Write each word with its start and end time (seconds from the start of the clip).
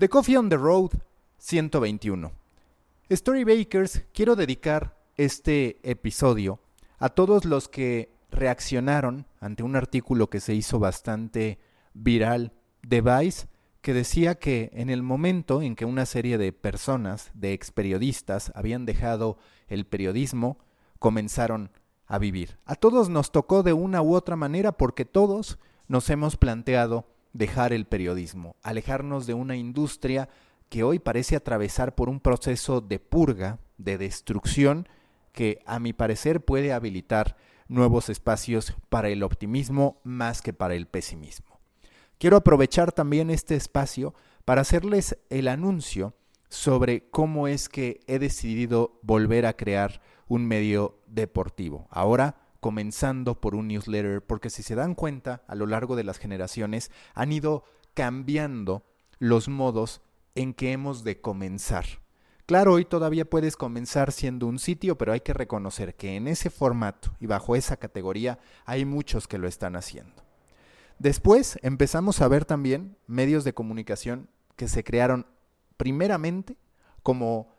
The 0.00 0.08
Coffee 0.08 0.38
on 0.38 0.48
the 0.48 0.56
Road 0.56 0.92
121. 1.40 2.32
Storybakers, 3.10 4.06
quiero 4.14 4.34
dedicar 4.34 4.96
este 5.18 5.78
episodio 5.82 6.58
a 6.98 7.10
todos 7.10 7.44
los 7.44 7.68
que 7.68 8.10
reaccionaron 8.30 9.26
ante 9.40 9.62
un 9.62 9.76
artículo 9.76 10.30
que 10.30 10.40
se 10.40 10.54
hizo 10.54 10.78
bastante 10.78 11.58
viral 11.92 12.54
de 12.80 13.02
Vice 13.02 13.46
que 13.82 13.92
decía 13.92 14.36
que 14.36 14.70
en 14.72 14.88
el 14.88 15.02
momento 15.02 15.60
en 15.60 15.76
que 15.76 15.84
una 15.84 16.06
serie 16.06 16.38
de 16.38 16.54
personas, 16.54 17.30
de 17.34 17.52
ex 17.52 17.70
periodistas, 17.70 18.52
habían 18.54 18.86
dejado 18.86 19.36
el 19.68 19.84
periodismo, 19.84 20.56
comenzaron 20.98 21.72
a 22.06 22.16
vivir. 22.18 22.56
A 22.64 22.74
todos 22.74 23.10
nos 23.10 23.32
tocó 23.32 23.62
de 23.62 23.74
una 23.74 24.00
u 24.00 24.14
otra 24.14 24.36
manera 24.36 24.72
porque 24.72 25.04
todos 25.04 25.58
nos 25.88 26.08
hemos 26.08 26.38
planteado 26.38 27.04
dejar 27.32 27.72
el 27.72 27.86
periodismo, 27.86 28.56
alejarnos 28.62 29.26
de 29.26 29.34
una 29.34 29.56
industria 29.56 30.28
que 30.68 30.82
hoy 30.82 30.98
parece 30.98 31.36
atravesar 31.36 31.94
por 31.94 32.08
un 32.08 32.20
proceso 32.20 32.80
de 32.80 32.98
purga, 32.98 33.58
de 33.76 33.98
destrucción, 33.98 34.88
que 35.32 35.60
a 35.66 35.78
mi 35.78 35.92
parecer 35.92 36.44
puede 36.44 36.72
habilitar 36.72 37.36
nuevos 37.68 38.08
espacios 38.08 38.74
para 38.88 39.08
el 39.08 39.22
optimismo 39.22 40.00
más 40.02 40.42
que 40.42 40.52
para 40.52 40.74
el 40.74 40.86
pesimismo. 40.86 41.60
Quiero 42.18 42.36
aprovechar 42.36 42.92
también 42.92 43.30
este 43.30 43.54
espacio 43.54 44.14
para 44.44 44.60
hacerles 44.60 45.16
el 45.30 45.48
anuncio 45.48 46.14
sobre 46.48 47.08
cómo 47.10 47.46
es 47.46 47.68
que 47.68 48.00
he 48.06 48.18
decidido 48.18 48.98
volver 49.02 49.46
a 49.46 49.56
crear 49.56 50.02
un 50.26 50.46
medio 50.46 50.98
deportivo. 51.06 51.86
Ahora 51.90 52.39
comenzando 52.60 53.40
por 53.40 53.54
un 53.54 53.68
newsletter, 53.68 54.22
porque 54.22 54.50
si 54.50 54.62
se 54.62 54.74
dan 54.74 54.94
cuenta, 54.94 55.42
a 55.48 55.54
lo 55.54 55.66
largo 55.66 55.96
de 55.96 56.04
las 56.04 56.18
generaciones 56.18 56.90
han 57.14 57.32
ido 57.32 57.64
cambiando 57.94 58.84
los 59.18 59.48
modos 59.48 60.02
en 60.34 60.54
que 60.54 60.72
hemos 60.72 61.02
de 61.02 61.20
comenzar. 61.20 61.86
Claro, 62.46 62.74
hoy 62.74 62.84
todavía 62.84 63.24
puedes 63.24 63.56
comenzar 63.56 64.10
siendo 64.10 64.46
un 64.46 64.58
sitio, 64.58 64.98
pero 64.98 65.12
hay 65.12 65.20
que 65.20 65.32
reconocer 65.32 65.94
que 65.94 66.16
en 66.16 66.26
ese 66.26 66.50
formato 66.50 67.12
y 67.20 67.26
bajo 67.26 67.54
esa 67.54 67.76
categoría 67.76 68.40
hay 68.64 68.84
muchos 68.84 69.28
que 69.28 69.38
lo 69.38 69.46
están 69.46 69.76
haciendo. 69.76 70.24
Después 70.98 71.58
empezamos 71.62 72.20
a 72.20 72.28
ver 72.28 72.44
también 72.44 72.96
medios 73.06 73.44
de 73.44 73.54
comunicación 73.54 74.28
que 74.56 74.68
se 74.68 74.84
crearon 74.84 75.26
primeramente 75.76 76.56
como 77.02 77.54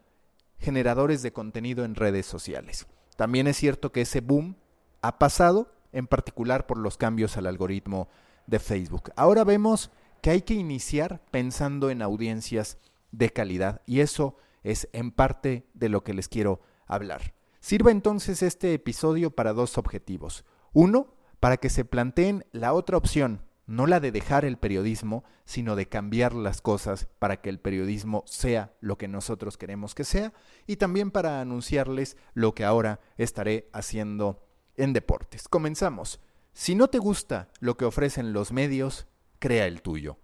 generadores 0.59 1.21
de 1.23 1.33
contenido 1.33 1.85
en 1.85 1.95
redes 1.95 2.25
sociales. 2.25 2.85
También 3.15 3.47
es 3.47 3.57
cierto 3.57 3.91
que 3.91 4.01
ese 4.01 4.21
boom 4.21 4.55
ha 5.01 5.19
pasado, 5.19 5.73
en 5.91 6.07
particular 6.07 6.67
por 6.67 6.77
los 6.77 6.97
cambios 6.97 7.37
al 7.37 7.47
algoritmo 7.47 8.07
de 8.47 8.59
Facebook. 8.59 9.11
Ahora 9.15 9.43
vemos 9.43 9.91
que 10.21 10.29
hay 10.29 10.41
que 10.41 10.53
iniciar 10.53 11.21
pensando 11.31 11.89
en 11.89 12.01
audiencias 12.01 12.77
de 13.11 13.31
calidad 13.31 13.81
y 13.85 13.99
eso 13.99 14.37
es 14.63 14.87
en 14.93 15.11
parte 15.11 15.67
de 15.73 15.89
lo 15.89 16.03
que 16.03 16.13
les 16.13 16.29
quiero 16.29 16.61
hablar. 16.85 17.33
Sirva 17.59 17.91
entonces 17.91 18.41
este 18.41 18.73
episodio 18.73 19.31
para 19.31 19.53
dos 19.53 19.77
objetivos. 19.77 20.45
Uno, 20.73 21.13
para 21.39 21.57
que 21.57 21.69
se 21.69 21.85
planteen 21.85 22.45
la 22.51 22.73
otra 22.73 22.97
opción, 22.97 23.41
no 23.65 23.87
la 23.87 23.99
de 23.99 24.11
dejar 24.11 24.45
el 24.45 24.57
periodismo, 24.57 25.23
sino 25.45 25.75
de 25.75 25.87
cambiar 25.87 26.33
las 26.33 26.61
cosas 26.61 27.07
para 27.19 27.41
que 27.41 27.49
el 27.49 27.59
periodismo 27.59 28.23
sea 28.27 28.73
lo 28.79 28.97
que 28.97 29.07
nosotros 29.07 29.57
queremos 29.57 29.95
que 29.95 30.03
sea, 30.03 30.33
y 30.67 30.75
también 30.75 31.11
para 31.11 31.41
anunciarles 31.41 32.17
lo 32.33 32.53
que 32.53 32.65
ahora 32.65 32.99
estaré 33.17 33.69
haciendo 33.73 34.43
en 34.81 34.93
deportes. 34.93 35.47
Comenzamos. 35.47 36.19
Si 36.53 36.75
no 36.75 36.87
te 36.87 36.97
gusta 36.97 37.49
lo 37.59 37.77
que 37.77 37.85
ofrecen 37.85 38.33
los 38.33 38.51
medios, 38.51 39.07
crea 39.39 39.67
el 39.67 39.81
tuyo. 39.81 40.17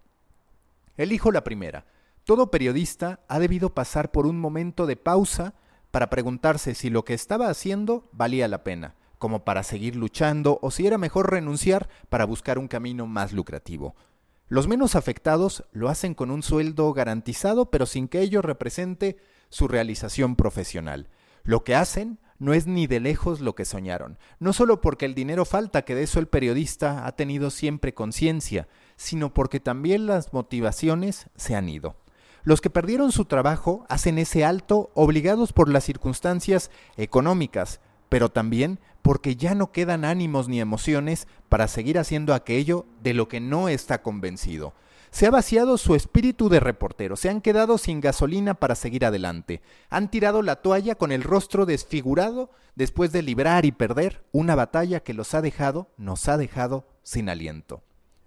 Elijo 0.97 1.31
la 1.31 1.44
primera. 1.44 1.86
Todo 2.23 2.52
periodista 2.52 3.22
ha 3.27 3.39
debido 3.39 3.73
pasar 3.73 4.11
por 4.11 4.25
un 4.25 4.39
momento 4.39 4.86
de 4.86 4.97
pausa 4.97 5.53
para 5.91 6.09
preguntarse 6.09 6.75
si 6.75 6.89
lo 6.89 7.05
que 7.05 7.14
estaba 7.14 7.49
haciendo 7.49 8.09
valía 8.11 8.47
la 8.47 8.64
pena, 8.64 8.95
como 9.19 9.45
para 9.45 9.64
seguir 9.64 9.95
luchando 9.95 10.60
o 10.61 10.71
si 10.71 10.87
era 10.87 10.98
mejor 10.98 11.31
renunciar 11.31 11.87
para 12.10 12.26
buscar 12.26 12.58
un 12.58 12.67
camino 12.67 13.05
más 13.05 13.33
lucrativo. 13.33 13.95
Los 14.49 14.67
menos 14.67 14.95
afectados 14.95 15.65
lo 15.71 15.87
hacen 15.87 16.14
con 16.14 16.31
un 16.31 16.42
sueldo 16.42 16.92
garantizado, 16.93 17.70
pero 17.70 17.86
sin 17.86 18.08
que 18.08 18.21
ello 18.21 18.42
represente 18.42 19.17
su 19.49 19.67
realización 19.67 20.36
profesional. 20.36 21.10
Lo 21.43 21.64
que 21.64 21.76
hacen 21.76 22.20
no 22.39 22.53
es 22.53 22.67
ni 22.67 22.87
de 22.87 22.99
lejos 22.99 23.39
lo 23.39 23.55
que 23.55 23.65
soñaron, 23.65 24.17
no 24.39 24.53
solo 24.53 24.81
porque 24.81 25.05
el 25.05 25.15
dinero 25.15 25.45
falta, 25.45 25.83
que 25.83 25.95
de 25.95 26.03
eso 26.03 26.20
el 26.20 26.27
periodista 26.27 27.05
ha 27.05 27.11
tenido 27.14 27.49
siempre 27.49 27.93
conciencia, 27.93 28.67
sino 28.95 29.33
porque 29.33 29.59
también 29.59 30.05
las 30.05 30.33
motivaciones 30.33 31.27
se 31.36 31.55
han 31.55 31.70
ido. 31.70 31.95
Los 32.43 32.61
que 32.61 32.70
perdieron 32.70 33.11
su 33.11 33.25
trabajo 33.25 33.86
hacen 33.89 34.17
ese 34.17 34.45
alto 34.45 34.92
obligados 34.93 35.52
por 35.52 35.67
las 35.67 35.83
circunstancias 35.83 36.71
económicas, 36.95 37.81
pero 38.09 38.30
también 38.30 38.80
porque 39.02 39.36
ya 39.36 39.55
no 39.55 39.71
quedan 39.71 40.05
ánimos 40.05 40.48
ni 40.48 40.59
emociones 40.59 41.27
para 41.49 41.67
seguir 41.67 41.99
haciendo 41.99 42.33
aquello 42.33 42.86
de 43.02 43.14
lo 43.14 43.27
que 43.27 43.39
no 43.39 43.69
está 43.69 44.02
convencido. 44.02 44.73
Se 45.11 45.25
ha 45.25 45.31
vaciado 45.31 45.77
su 45.77 45.95
espíritu 45.95 46.49
de 46.49 46.59
reportero, 46.59 47.15
se 47.15 47.29
han 47.29 47.41
quedado 47.41 47.77
sin 47.77 48.01
gasolina 48.01 48.53
para 48.53 48.75
seguir 48.75 49.05
adelante, 49.05 49.61
han 49.89 50.11
tirado 50.11 50.41
la 50.41 50.57
toalla 50.57 50.95
con 50.95 51.11
el 51.11 51.23
rostro 51.23 51.65
desfigurado 51.65 52.51
después 52.75 53.11
de 53.11 53.21
librar 53.23 53.65
y 53.65 53.71
perder 53.71 54.23
una 54.31 54.55
batalla 54.55 54.99
que 54.99 55.13
los 55.13 55.33
ha 55.33 55.41
dejado, 55.41 55.89
nos 55.97 56.27
ha 56.27 56.37
dejado 56.37 56.87
sin 57.03 57.29
aliento. 57.29 57.83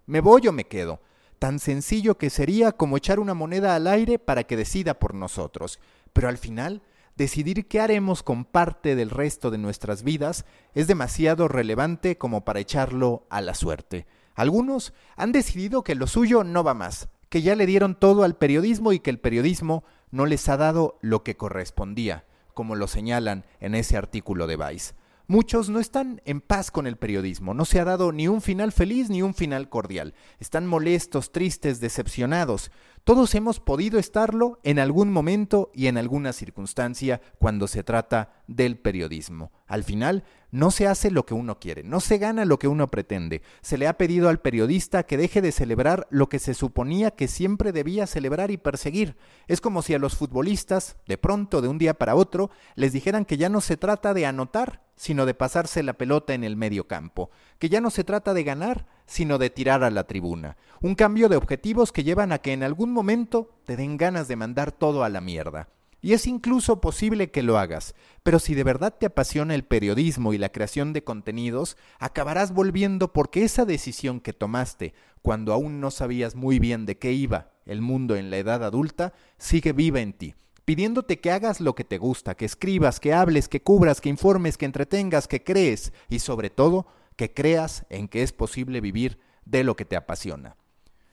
¿Me 0.07 0.21
voy 0.21 0.49
o 0.49 0.53
me 0.53 0.65
quedo? 0.65 1.01
Tan 1.39 1.59
sencillo 1.59 2.19
que 2.19 2.31
sería 2.31 2.73
como 2.73 2.97
echar 2.97 3.21
una 3.21 3.35
moneda 3.35 3.75
al 3.77 3.87
aire 3.87 4.19
para 4.19 4.45
que 4.45 4.57
decida 4.57 4.99
por 4.99 5.15
nosotros, 5.15 5.79
pero 6.13 6.29
al 6.29 6.39
final 6.39 6.83
decidir 7.17 7.69
qué 7.69 7.81
haremos 7.81 8.23
con 8.23 8.45
parte 8.45 8.97
del 8.97 9.11
resto 9.11 9.51
de 9.51 9.59
nuestras 9.59 10.03
vidas 10.03 10.45
es 10.75 10.87
demasiado 10.87 11.49
relevante 11.49 12.19
como 12.19 12.45
para 12.45 12.61
echarlo 12.61 13.27
a 13.31 13.41
la 13.41 13.55
suerte. 13.55 14.07
Algunos 14.41 14.95
han 15.17 15.33
decidido 15.33 15.85
que 15.85 15.95
lo 15.95 16.07
suyo 16.07 16.45
no 16.45 16.65
va 16.65 16.73
más, 16.73 17.11
que 17.29 17.43
ya 17.43 17.55
le 17.55 17.67
dieron 17.67 17.95
todo 17.95 18.25
al 18.25 18.39
periodismo 18.39 18.95
y 18.95 18.99
que 18.99 19.11
el 19.11 19.21
periodismo 19.21 19.85
no 20.11 20.25
les 20.25 20.49
ha 20.49 20.57
dado 20.57 20.99
lo 21.03 21.23
que 21.23 21.37
correspondía, 21.37 22.25
como 22.55 22.75
lo 22.75 22.87
señalan 22.87 23.45
en 23.61 23.75
ese 23.75 23.99
artículo 23.99 24.47
de 24.47 24.57
Vice. 24.57 24.95
Muchos 25.27 25.69
no 25.69 25.79
están 25.79 26.23
en 26.25 26.41
paz 26.41 26.71
con 26.71 26.87
el 26.87 26.97
periodismo, 26.97 27.53
no 27.53 27.67
se 27.67 27.81
ha 27.81 27.85
dado 27.85 28.13
ni 28.13 28.29
un 28.29 28.41
final 28.41 28.73
feliz 28.73 29.11
ni 29.11 29.21
un 29.21 29.35
final 29.35 29.69
cordial. 29.69 30.15
Están 30.39 30.67
molestos, 30.67 31.33
tristes, 31.33 31.79
decepcionados. 31.79 32.71
Todos 33.05 33.35
hemos 33.35 33.61
podido 33.61 33.99
estarlo 33.99 34.61
en 34.63 34.79
algún 34.79 35.11
momento 35.11 35.71
y 35.75 35.87
en 35.87 35.97
alguna 35.97 36.33
circunstancia 36.33 37.21
cuando 37.39 37.67
se 37.67 37.83
trata 37.83 38.43
del 38.47 38.79
periodismo. 38.79 39.53
Al 39.67 39.85
final, 39.85 40.23
no 40.51 40.71
se 40.71 40.87
hace 40.87 41.11
lo 41.11 41.25
que 41.25 41.33
uno 41.33 41.59
quiere, 41.59 41.83
no 41.83 42.01
se 42.01 42.19
gana 42.19 42.45
lo 42.45 42.59
que 42.59 42.69
uno 42.69 42.91
pretende. 42.91 43.41
Se 43.63 43.79
le 43.79 43.87
ha 43.87 43.97
pedido 43.97 44.29
al 44.29 44.41
periodista 44.41 45.05
que 45.05 45.17
deje 45.17 45.41
de 45.41 45.53
celebrar 45.53 46.09
lo 46.11 46.29
que 46.29 46.39
se 46.39 46.55
suponía 46.55 47.13
que 47.13 47.27
siempre 47.27 47.73
debía 47.73 48.07
celebrar 48.07 48.51
y 48.51 48.59
perseguir. 48.59 49.17
Es 49.49 49.61
como 49.61 49.81
si 49.83 49.95
a 49.95 49.99
los 49.99 50.17
futbolistas, 50.17 50.97
de 51.07 51.17
pronto, 51.17 51.63
de 51.63 51.69
un 51.69 51.79
día 51.79 51.95
para 51.95 52.17
otro, 52.17 52.51
les 52.75 52.93
dijeran 52.93 53.25
que 53.25 53.39
ya 53.39 53.49
no 53.49 53.61
se 53.61 53.77
trata 53.77 54.13
de 54.13 54.27
anotar, 54.27 54.83
sino 54.97 55.25
de 55.25 55.35
pasarse 55.35 55.83
la 55.83 55.95
pelota 55.95 56.35
en 56.35 56.45
el 56.45 56.57
medio 56.57 56.87
campo, 56.87 57.31
que 57.59 57.71
ya 57.71 57.81
no 57.81 57.91
se 57.91 58.05
trata 58.05 58.35
de 58.35 58.45
ganar, 58.45 58.87
sino 59.11 59.39
de 59.39 59.51
tirar 59.51 59.83
a 59.83 59.91
la 59.91 60.05
tribuna. 60.05 60.57
Un 60.81 60.95
cambio 60.95 61.29
de 61.29 61.35
objetivos 61.35 61.91
que 61.91 62.05
llevan 62.05 62.31
a 62.31 62.39
que 62.39 62.53
en 62.53 62.63
algún 62.63 62.93
momento 62.93 63.51
te 63.65 63.77
den 63.77 63.97
ganas 63.97 64.29
de 64.29 64.37
mandar 64.37 64.71
todo 64.71 65.03
a 65.03 65.09
la 65.09 65.21
mierda. 65.21 65.69
Y 66.01 66.13
es 66.13 66.29
incluso 66.29 66.81
posible 66.81 67.33
que 67.33 67.43
lo 67.43 67.59
hagas, 67.59 67.97
pero 68.23 68.39
si 68.39 68.55
de 68.55 68.63
verdad 68.63 68.95
te 68.99 69.07
apasiona 69.07 69.57
el 69.57 69.65
periodismo 69.65 70.33
y 70.33 70.39
la 70.39 70.51
creación 70.51 70.93
de 70.93 71.03
contenidos, 71.03 71.77
acabarás 71.99 72.55
volviendo 72.55 73.13
porque 73.13 73.43
esa 73.43 73.65
decisión 73.65 74.21
que 74.21 74.33
tomaste 74.33 74.95
cuando 75.23 75.53
aún 75.53 75.81
no 75.81 75.91
sabías 75.91 76.37
muy 76.37 76.61
bien 76.61 76.87
de 76.87 76.97
qué 76.97 77.13
iba 77.13 77.51
el 77.67 77.83
mundo 77.83 78.15
en 78.15 78.31
la 78.31 78.39
edad 78.39 78.63
adulta, 78.63 79.13
sigue 79.39 79.73
viva 79.73 80.01
en 80.01 80.13
ti, 80.13 80.37
pidiéndote 80.65 81.19
que 81.19 81.33
hagas 81.33 81.61
lo 81.61 81.75
que 81.75 81.85
te 81.85 81.99
gusta, 81.99 82.37
que 82.37 82.45
escribas, 82.45 83.01
que 83.01 83.13
hables, 83.13 83.49
que 83.49 83.61
cubras, 83.61 84.01
que 84.01 84.09
informes, 84.09 84.57
que 84.57 84.67
entretengas, 84.67 85.27
que 85.27 85.43
crees 85.43 85.93
y 86.09 86.21
sobre 86.21 86.49
todo 86.49 86.87
que 87.21 87.35
creas 87.35 87.85
en 87.91 88.09
que 88.09 88.23
es 88.23 88.33
posible 88.33 88.81
vivir 88.81 89.21
de 89.45 89.63
lo 89.63 89.77
que 89.77 89.85
te 89.85 89.95
apasiona. 89.95 90.57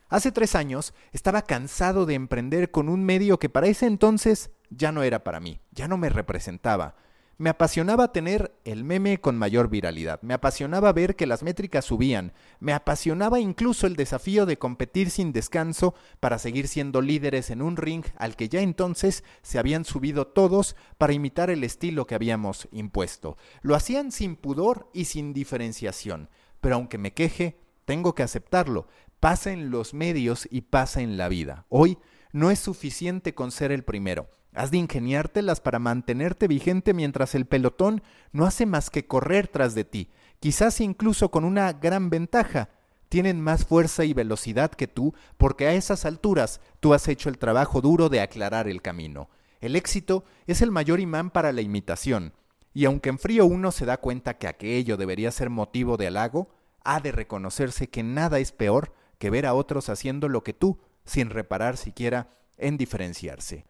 Hace 0.08 0.32
tres 0.32 0.56
años 0.56 0.94
estaba 1.12 1.42
cansado 1.42 2.06
de 2.06 2.14
emprender 2.14 2.72
con 2.72 2.88
un 2.88 3.04
medio 3.04 3.40
que 3.40 3.50
para 3.50 3.68
ese 3.68 3.88
entonces 3.88 4.52
ya 4.70 4.94
no 4.94 5.04
era 5.04 5.26
para 5.26 5.42
mí, 5.42 5.60
ya 5.72 5.90
no 5.90 5.98
me 5.98 6.08
representaba. 6.08 6.96
Me 7.40 7.52
apasionaba 7.52 8.12
tener 8.12 8.60
el 8.64 8.84
meme 8.84 9.22
con 9.22 9.38
mayor 9.38 9.70
viralidad, 9.70 10.20
me 10.24 10.34
apasionaba 10.34 10.92
ver 10.92 11.16
que 11.16 11.28
las 11.28 11.44
métricas 11.44 11.86
subían, 11.86 12.34
me 12.60 12.74
apasionaba 12.74 13.40
incluso 13.40 13.86
el 13.86 13.96
desafío 13.96 14.48
de 14.48 14.58
competir 14.58 15.12
sin 15.12 15.34
descanso 15.34 15.94
para 16.20 16.40
seguir 16.40 16.68
siendo 16.68 17.00
líderes 17.00 17.52
en 17.52 17.62
un 17.62 17.78
ring 17.78 18.04
al 18.18 18.36
que 18.36 18.50
ya 18.50 18.62
entonces 18.62 19.24
se 19.44 19.60
habían 19.60 19.86
subido 19.86 20.26
todos 20.26 20.76
para 20.98 21.14
imitar 21.14 21.52
el 21.52 21.64
estilo 21.64 22.08
que 22.08 22.16
habíamos 22.16 22.68
impuesto. 22.72 23.38
Lo 23.62 23.76
hacían 23.76 24.12
sin 24.12 24.36
pudor 24.36 24.90
y 24.92 25.06
sin 25.06 25.32
diferenciación, 25.32 26.32
pero 26.60 26.74
aunque 26.74 26.98
me 26.98 27.14
queje, 27.14 27.60
tengo 27.86 28.16
que 28.16 28.24
aceptarlo. 28.24 28.88
pasa 29.20 29.52
en 29.52 29.70
los 29.70 29.94
medios 29.94 30.48
y 30.50 30.62
pasa 30.62 31.02
en 31.02 31.18
la 31.18 31.30
vida. 31.30 31.66
Hoy 31.70 32.00
no 32.34 32.50
es 32.50 32.60
suficiente 32.60 33.36
con 33.36 33.52
ser 33.52 33.72
el 33.72 33.84
primero. 33.84 34.28
Has 34.58 34.72
de 34.72 34.78
ingeniártelas 34.80 35.62
para 35.62 35.78
mantenerte 35.78 36.48
vigente 36.48 36.96
mientras 36.96 37.36
el 37.36 37.46
pelotón 37.46 38.02
no 38.32 38.44
hace 38.44 38.66
más 38.66 38.90
que 38.90 39.06
correr 39.06 39.48
tras 39.48 39.76
de 39.76 39.84
ti, 39.84 40.10
quizás 40.40 40.82
incluso 40.82 41.30
con 41.30 41.46
una 41.46 41.74
gran 41.74 42.10
ventaja. 42.10 42.70
Tienen 43.08 43.40
más 43.40 43.66
fuerza 43.66 44.04
y 44.04 44.14
velocidad 44.14 44.72
que 44.72 44.88
tú 44.88 45.14
porque 45.38 45.68
a 45.68 45.74
esas 45.74 46.06
alturas 46.06 46.60
tú 46.80 46.96
has 46.96 47.08
hecho 47.08 47.30
el 47.30 47.38
trabajo 47.38 47.82
duro 47.82 48.10
de 48.10 48.20
aclarar 48.20 48.68
el 48.68 48.82
camino. 48.82 49.30
El 49.62 49.76
éxito 49.76 50.24
es 50.48 50.64
el 50.64 50.72
mayor 50.72 51.00
imán 51.00 51.30
para 51.30 51.52
la 51.52 51.62
imitación, 51.62 52.34
y 52.74 52.86
aunque 52.86 53.10
en 53.10 53.20
frío 53.20 53.46
uno 53.46 53.72
se 53.72 53.86
da 53.86 53.98
cuenta 53.98 54.40
que 54.40 54.48
aquello 54.48 54.98
debería 54.98 55.30
ser 55.30 55.52
motivo 55.52 55.98
de 55.98 56.08
halago, 56.08 56.50
ha 56.84 57.00
de 57.00 57.12
reconocerse 57.12 57.90
que 57.90 58.02
nada 58.02 58.40
es 58.40 58.52
peor 58.52 58.92
que 59.20 59.30
ver 59.30 59.46
a 59.46 59.54
otros 59.54 59.90
haciendo 59.90 60.30
lo 60.30 60.44
que 60.44 60.54
tú, 60.54 60.80
sin 61.06 61.30
reparar 61.30 61.78
siquiera 61.78 62.32
en 62.58 62.78
diferenciarse. 62.78 63.68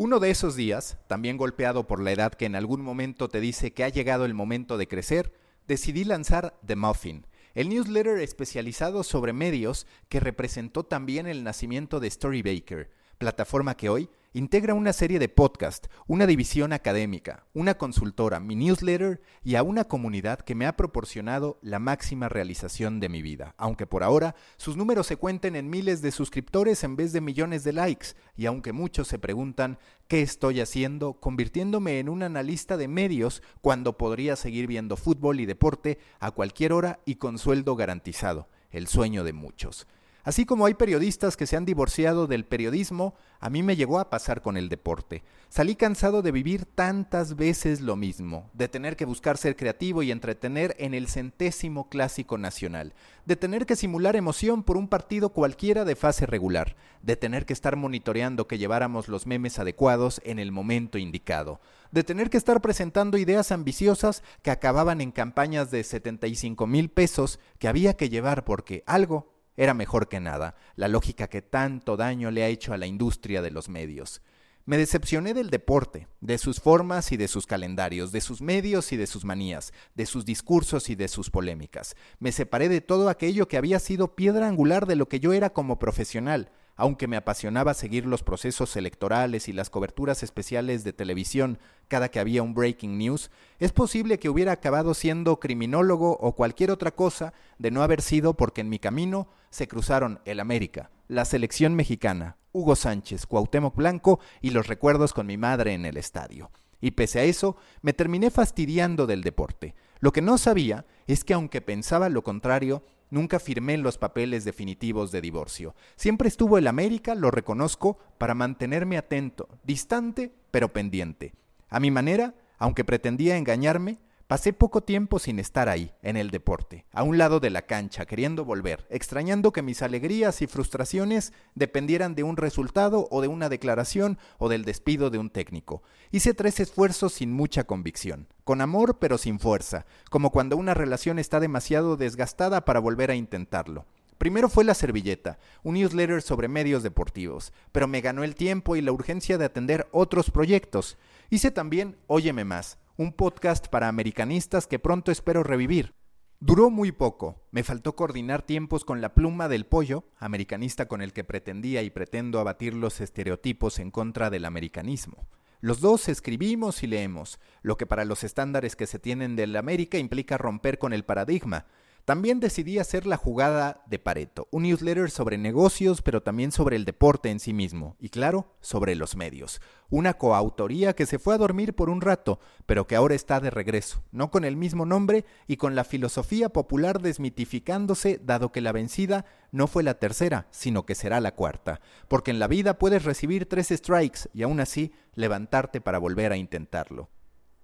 Uno 0.00 0.20
de 0.20 0.30
esos 0.30 0.54
días, 0.54 0.96
también 1.08 1.36
golpeado 1.36 1.88
por 1.88 2.00
la 2.00 2.12
edad 2.12 2.32
que 2.32 2.44
en 2.46 2.54
algún 2.54 2.82
momento 2.82 3.28
te 3.28 3.40
dice 3.40 3.72
que 3.72 3.82
ha 3.82 3.88
llegado 3.88 4.26
el 4.26 4.32
momento 4.32 4.78
de 4.78 4.86
crecer, 4.86 5.32
decidí 5.66 6.04
lanzar 6.04 6.56
The 6.64 6.76
Muffin, 6.76 7.26
el 7.56 7.68
newsletter 7.68 8.20
especializado 8.20 9.02
sobre 9.02 9.32
medios 9.32 9.88
que 10.08 10.20
representó 10.20 10.84
también 10.84 11.26
el 11.26 11.42
nacimiento 11.42 11.98
de 11.98 12.10
Storybaker, 12.12 12.92
plataforma 13.18 13.76
que 13.76 13.88
hoy 13.88 14.08
integra 14.32 14.74
una 14.74 14.92
serie 14.92 15.18
de 15.18 15.28
podcast, 15.28 15.86
una 16.06 16.26
división 16.26 16.72
académica, 16.72 17.46
una 17.54 17.74
consultora, 17.74 18.38
mi 18.38 18.54
newsletter 18.54 19.20
y 19.42 19.56
a 19.56 19.62
una 19.62 19.84
comunidad 19.84 20.40
que 20.40 20.54
me 20.54 20.66
ha 20.66 20.76
proporcionado 20.76 21.58
la 21.62 21.78
máxima 21.78 22.28
realización 22.28 23.00
de 23.00 23.08
mi 23.08 23.20
vida, 23.22 23.54
aunque 23.58 23.86
por 23.86 24.04
ahora 24.04 24.36
sus 24.56 24.76
números 24.76 25.08
se 25.08 25.16
cuenten 25.16 25.56
en 25.56 25.68
miles 25.68 26.02
de 26.02 26.12
suscriptores 26.12 26.84
en 26.84 26.94
vez 26.94 27.12
de 27.12 27.20
millones 27.20 27.64
de 27.64 27.72
likes, 27.72 28.08
y 28.36 28.46
aunque 28.46 28.72
muchos 28.72 29.08
se 29.08 29.18
preguntan 29.18 29.78
qué 30.06 30.22
estoy 30.22 30.60
haciendo, 30.60 31.14
convirtiéndome 31.14 31.98
en 31.98 32.08
un 32.08 32.22
analista 32.22 32.76
de 32.76 32.86
medios 32.86 33.42
cuando 33.60 33.98
podría 33.98 34.36
seguir 34.36 34.68
viendo 34.68 34.96
fútbol 34.96 35.40
y 35.40 35.46
deporte 35.46 35.98
a 36.20 36.30
cualquier 36.30 36.72
hora 36.72 37.00
y 37.04 37.16
con 37.16 37.38
sueldo 37.38 37.74
garantizado, 37.74 38.48
el 38.70 38.86
sueño 38.86 39.24
de 39.24 39.32
muchos. 39.32 39.86
Así 40.24 40.44
como 40.44 40.66
hay 40.66 40.74
periodistas 40.74 41.36
que 41.36 41.46
se 41.46 41.56
han 41.56 41.64
divorciado 41.64 42.26
del 42.26 42.44
periodismo, 42.44 43.14
a 43.40 43.50
mí 43.50 43.62
me 43.62 43.76
llegó 43.76 43.98
a 43.98 44.10
pasar 44.10 44.42
con 44.42 44.56
el 44.56 44.68
deporte. 44.68 45.22
Salí 45.48 45.76
cansado 45.76 46.22
de 46.22 46.32
vivir 46.32 46.66
tantas 46.66 47.36
veces 47.36 47.80
lo 47.80 47.96
mismo, 47.96 48.50
de 48.52 48.68
tener 48.68 48.96
que 48.96 49.04
buscar 49.04 49.38
ser 49.38 49.56
creativo 49.56 50.02
y 50.02 50.10
entretener 50.10 50.74
en 50.78 50.92
el 50.92 51.06
centésimo 51.06 51.88
clásico 51.88 52.36
nacional, 52.36 52.94
de 53.24 53.36
tener 53.36 53.64
que 53.64 53.76
simular 53.76 54.16
emoción 54.16 54.64
por 54.64 54.76
un 54.76 54.88
partido 54.88 55.30
cualquiera 55.30 55.84
de 55.84 55.96
fase 55.96 56.26
regular, 56.26 56.76
de 57.02 57.16
tener 57.16 57.46
que 57.46 57.52
estar 57.52 57.76
monitoreando 57.76 58.48
que 58.48 58.58
lleváramos 58.58 59.08
los 59.08 59.26
memes 59.26 59.58
adecuados 59.58 60.20
en 60.24 60.38
el 60.38 60.52
momento 60.52 60.98
indicado, 60.98 61.60
de 61.92 62.04
tener 62.04 62.28
que 62.28 62.36
estar 62.36 62.60
presentando 62.60 63.18
ideas 63.18 63.52
ambiciosas 63.52 64.22
que 64.42 64.50
acababan 64.50 65.00
en 65.00 65.12
campañas 65.12 65.70
de 65.70 65.84
75 65.84 66.66
mil 66.66 66.90
pesos 66.90 67.38
que 67.58 67.68
había 67.68 67.96
que 67.96 68.08
llevar 68.08 68.44
porque 68.44 68.82
algo 68.86 69.37
era 69.58 69.74
mejor 69.74 70.08
que 70.08 70.20
nada, 70.20 70.54
la 70.76 70.86
lógica 70.86 71.26
que 71.26 71.42
tanto 71.42 71.96
daño 71.96 72.30
le 72.30 72.44
ha 72.44 72.46
hecho 72.46 72.72
a 72.72 72.78
la 72.78 72.86
industria 72.86 73.42
de 73.42 73.50
los 73.50 73.68
medios. 73.68 74.22
Me 74.66 74.78
decepcioné 74.78 75.34
del 75.34 75.50
deporte, 75.50 76.06
de 76.20 76.38
sus 76.38 76.60
formas 76.60 77.10
y 77.10 77.16
de 77.16 77.26
sus 77.26 77.44
calendarios, 77.44 78.12
de 78.12 78.20
sus 78.20 78.40
medios 78.40 78.92
y 78.92 78.96
de 78.96 79.08
sus 79.08 79.24
manías, 79.24 79.72
de 79.96 80.06
sus 80.06 80.24
discursos 80.24 80.90
y 80.90 80.94
de 80.94 81.08
sus 81.08 81.30
polémicas. 81.30 81.96
Me 82.20 82.30
separé 82.30 82.68
de 82.68 82.80
todo 82.80 83.08
aquello 83.08 83.48
que 83.48 83.56
había 83.56 83.80
sido 83.80 84.14
piedra 84.14 84.46
angular 84.46 84.86
de 84.86 84.94
lo 84.94 85.08
que 85.08 85.18
yo 85.18 85.32
era 85.32 85.50
como 85.50 85.80
profesional, 85.80 86.52
aunque 86.76 87.08
me 87.08 87.16
apasionaba 87.16 87.74
seguir 87.74 88.06
los 88.06 88.22
procesos 88.22 88.76
electorales 88.76 89.48
y 89.48 89.52
las 89.52 89.70
coberturas 89.70 90.22
especiales 90.22 90.84
de 90.84 90.92
televisión 90.92 91.58
cada 91.88 92.10
que 92.10 92.20
había 92.20 92.44
un 92.44 92.54
breaking 92.54 92.96
news, 92.96 93.32
es 93.58 93.72
posible 93.72 94.20
que 94.20 94.28
hubiera 94.28 94.52
acabado 94.52 94.94
siendo 94.94 95.40
criminólogo 95.40 96.12
o 96.20 96.36
cualquier 96.36 96.70
otra 96.70 96.92
cosa 96.92 97.32
de 97.58 97.72
no 97.72 97.82
haber 97.82 98.02
sido 98.02 98.34
porque 98.34 98.60
en 98.60 98.68
mi 98.68 98.78
camino 98.78 99.26
se 99.50 99.68
cruzaron 99.68 100.20
el 100.24 100.40
América, 100.40 100.90
la 101.08 101.24
selección 101.24 101.74
mexicana, 101.74 102.36
Hugo 102.52 102.76
Sánchez, 102.76 103.26
Cuauhtémoc 103.26 103.76
Blanco 103.76 104.20
y 104.40 104.50
los 104.50 104.66
recuerdos 104.66 105.12
con 105.12 105.26
mi 105.26 105.36
madre 105.36 105.74
en 105.74 105.84
el 105.84 105.96
estadio. 105.96 106.50
Y 106.80 106.92
pese 106.92 107.20
a 107.20 107.24
eso, 107.24 107.56
me 107.82 107.92
terminé 107.92 108.30
fastidiando 108.30 109.06
del 109.06 109.22
deporte. 109.22 109.74
Lo 110.00 110.12
que 110.12 110.22
no 110.22 110.38
sabía 110.38 110.86
es 111.06 111.24
que 111.24 111.34
aunque 111.34 111.60
pensaba 111.60 112.08
lo 112.08 112.22
contrario, 112.22 112.84
Nunca 113.10 113.38
firmé 113.38 113.78
los 113.78 113.96
papeles 113.96 114.44
definitivos 114.44 115.10
de 115.10 115.20
divorcio. 115.20 115.74
Siempre 115.96 116.28
estuvo 116.28 116.58
el 116.58 116.66
América, 116.66 117.14
lo 117.14 117.30
reconozco, 117.30 117.98
para 118.18 118.34
mantenerme 118.34 118.98
atento, 118.98 119.48
distante, 119.64 120.32
pero 120.50 120.72
pendiente. 120.72 121.32
A 121.70 121.80
mi 121.80 121.90
manera, 121.90 122.34
aunque 122.58 122.84
pretendía 122.84 123.36
engañarme, 123.36 123.98
Pasé 124.28 124.52
poco 124.52 124.82
tiempo 124.82 125.18
sin 125.18 125.38
estar 125.38 125.70
ahí, 125.70 125.90
en 126.02 126.18
el 126.18 126.30
deporte, 126.30 126.84
a 126.92 127.02
un 127.02 127.16
lado 127.16 127.40
de 127.40 127.48
la 127.48 127.62
cancha, 127.62 128.04
queriendo 128.04 128.44
volver, 128.44 128.86
extrañando 128.90 129.54
que 129.54 129.62
mis 129.62 129.80
alegrías 129.80 130.42
y 130.42 130.46
frustraciones 130.46 131.32
dependieran 131.54 132.14
de 132.14 132.24
un 132.24 132.36
resultado 132.36 133.08
o 133.10 133.22
de 133.22 133.28
una 133.28 133.48
declaración 133.48 134.18
o 134.36 134.50
del 134.50 134.66
despido 134.66 135.08
de 135.08 135.16
un 135.16 135.30
técnico. 135.30 135.82
Hice 136.10 136.34
tres 136.34 136.60
esfuerzos 136.60 137.14
sin 137.14 137.32
mucha 137.32 137.64
convicción, 137.64 138.28
con 138.44 138.60
amor 138.60 138.98
pero 138.98 139.16
sin 139.16 139.38
fuerza, 139.38 139.86
como 140.10 140.30
cuando 140.30 140.58
una 140.58 140.74
relación 140.74 141.18
está 141.18 141.40
demasiado 141.40 141.96
desgastada 141.96 142.66
para 142.66 142.80
volver 142.80 143.10
a 143.10 143.14
intentarlo. 143.14 143.86
Primero 144.18 144.50
fue 144.50 144.64
La 144.64 144.74
Servilleta, 144.74 145.38
un 145.62 145.72
newsletter 145.72 146.20
sobre 146.20 146.48
medios 146.48 146.82
deportivos, 146.82 147.54
pero 147.72 147.88
me 147.88 148.02
ganó 148.02 148.24
el 148.24 148.34
tiempo 148.34 148.76
y 148.76 148.82
la 148.82 148.92
urgencia 148.92 149.38
de 149.38 149.46
atender 149.46 149.88
otros 149.90 150.30
proyectos. 150.30 150.98
Hice 151.30 151.50
también 151.50 151.96
Óyeme 152.08 152.44
Más, 152.44 152.76
un 152.98 153.12
podcast 153.12 153.68
para 153.68 153.86
americanistas 153.86 154.66
que 154.66 154.80
pronto 154.80 155.12
espero 155.12 155.44
revivir. 155.44 155.94
Duró 156.40 156.68
muy 156.68 156.90
poco, 156.90 157.46
me 157.52 157.62
faltó 157.62 157.94
coordinar 157.94 158.42
tiempos 158.42 158.84
con 158.84 159.00
la 159.00 159.14
pluma 159.14 159.46
del 159.46 159.66
pollo, 159.66 160.08
americanista 160.16 160.88
con 160.88 161.00
el 161.00 161.12
que 161.12 161.22
pretendía 161.22 161.82
y 161.82 161.90
pretendo 161.90 162.40
abatir 162.40 162.74
los 162.74 163.00
estereotipos 163.00 163.78
en 163.78 163.92
contra 163.92 164.30
del 164.30 164.44
americanismo. 164.44 165.28
Los 165.60 165.80
dos 165.80 166.08
escribimos 166.08 166.82
y 166.82 166.88
leemos, 166.88 167.38
lo 167.62 167.76
que 167.76 167.86
para 167.86 168.04
los 168.04 168.24
estándares 168.24 168.74
que 168.74 168.88
se 168.88 168.98
tienen 168.98 169.36
del 169.36 169.54
América 169.54 169.98
implica 169.98 170.36
romper 170.36 170.78
con 170.78 170.92
el 170.92 171.04
paradigma, 171.04 171.66
también 172.08 172.40
decidí 172.40 172.78
hacer 172.78 173.06
la 173.06 173.18
jugada 173.18 173.82
de 173.84 173.98
Pareto, 173.98 174.48
un 174.50 174.62
newsletter 174.62 175.10
sobre 175.10 175.36
negocios, 175.36 176.00
pero 176.00 176.22
también 176.22 176.52
sobre 176.52 176.74
el 176.76 176.86
deporte 176.86 177.28
en 177.28 177.38
sí 177.38 177.52
mismo, 177.52 177.96
y 178.00 178.08
claro, 178.08 178.54
sobre 178.62 178.94
los 178.94 179.14
medios. 179.14 179.60
Una 179.90 180.14
coautoría 180.14 180.94
que 180.94 181.04
se 181.04 181.18
fue 181.18 181.34
a 181.34 181.36
dormir 181.36 181.74
por 181.74 181.90
un 181.90 182.00
rato, 182.00 182.40
pero 182.64 182.86
que 182.86 182.96
ahora 182.96 183.14
está 183.14 183.40
de 183.40 183.50
regreso, 183.50 184.02
no 184.10 184.30
con 184.30 184.46
el 184.46 184.56
mismo 184.56 184.86
nombre 184.86 185.26
y 185.46 185.58
con 185.58 185.74
la 185.74 185.84
filosofía 185.84 186.48
popular 186.48 187.02
desmitificándose, 187.02 188.18
dado 188.24 188.52
que 188.52 188.62
la 188.62 188.72
vencida 188.72 189.26
no 189.52 189.66
fue 189.66 189.82
la 189.82 189.98
tercera, 189.98 190.46
sino 190.50 190.86
que 190.86 190.94
será 190.94 191.20
la 191.20 191.34
cuarta, 191.34 191.82
porque 192.08 192.30
en 192.30 192.38
la 192.38 192.48
vida 192.48 192.78
puedes 192.78 193.04
recibir 193.04 193.50
tres 193.50 193.68
strikes 193.68 194.30
y 194.32 194.44
aún 194.44 194.60
así 194.60 194.94
levantarte 195.14 195.82
para 195.82 195.98
volver 195.98 196.32
a 196.32 196.38
intentarlo. 196.38 197.10